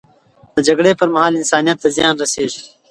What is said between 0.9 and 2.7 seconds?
پر مهال، انسانیت ته زیان رسیږي.